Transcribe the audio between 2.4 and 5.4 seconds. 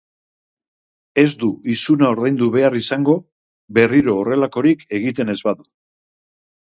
behar izango, berriro horrelakorik egiten ez